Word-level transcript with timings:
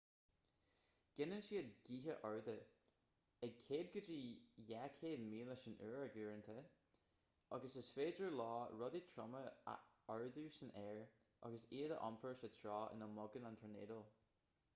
gineann 1.17 1.43
siad 1.47 1.67
gaotha 1.87 2.13
arda 2.29 2.53
ag 3.47 3.59
100-200 3.75 5.27
míle 5.33 5.57
san 5.65 5.75
uair 5.87 5.97
uaireanta 5.99 6.55
agus 7.59 7.75
is 7.83 7.89
féidir 7.99 8.33
leo 8.39 8.57
rudaí 8.81 9.01
troma 9.11 9.41
a 9.73 9.75
ardú 10.15 10.47
san 10.61 10.71
aer 10.85 11.03
agus 11.51 11.67
iad 11.81 11.93
a 11.99 12.01
iompar 12.07 12.37
sa 12.41 12.49
treo 12.57 12.81
ina 12.97 13.09
mbogann 13.13 13.49
an 13.51 13.59
tornádó 13.63 13.99